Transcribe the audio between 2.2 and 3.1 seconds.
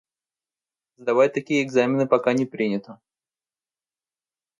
не принято.